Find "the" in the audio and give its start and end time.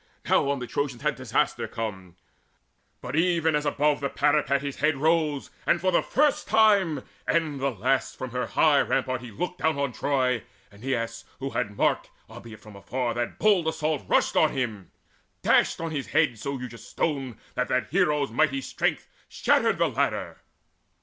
0.57-0.65, 3.99-4.09, 5.91-6.01, 7.59-7.69, 17.67-17.81, 19.77-19.87